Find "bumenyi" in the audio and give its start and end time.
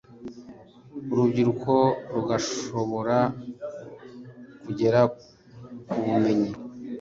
6.05-6.51